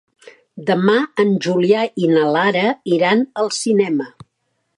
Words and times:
Demà 0.69 0.95
en 1.23 1.35
Julià 1.47 1.83
i 2.05 2.09
na 2.15 2.25
Lara 2.37 2.65
iran 2.97 3.23
al 3.45 3.53
cinema. 3.63 4.11